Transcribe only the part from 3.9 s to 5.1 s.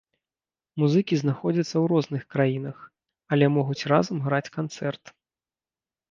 разам граць канцэрт.